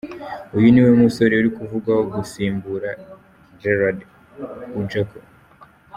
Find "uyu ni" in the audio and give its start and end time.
0.57-0.81